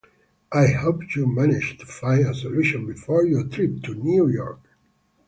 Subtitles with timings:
[0.51, 4.61] I hope you manage to find a solution before your trip to New York.